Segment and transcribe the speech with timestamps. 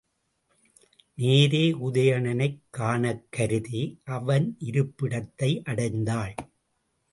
[1.15, 3.83] நேரே உதயணனைக் காணக்கருதி
[4.05, 6.35] அவனிருப்பிடத்தை அடைந்தாள்.